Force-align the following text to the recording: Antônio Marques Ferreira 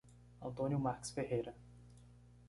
Antônio 0.41 0.79
Marques 0.79 1.11
Ferreira 1.11 1.55